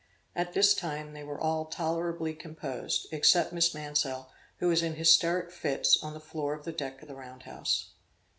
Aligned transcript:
At 0.35 0.53
this 0.53 0.73
time 0.73 1.13
they 1.13 1.23
were 1.23 1.39
all 1.39 1.65
tolerably 1.65 2.33
composed, 2.33 3.05
except 3.11 3.53
Miss 3.53 3.71
Mansel, 3.75 4.31
who 4.57 4.67
was 4.69 4.81
in 4.81 4.95
hysteric 4.95 5.51
fits, 5.51 5.99
on 6.01 6.15
the 6.15 6.19
floor 6.19 6.55
of 6.55 6.65
the 6.65 6.71
deck 6.73 7.03
of 7.03 7.07
the 7.07 7.13
round 7.13 7.43
house. 7.43 7.91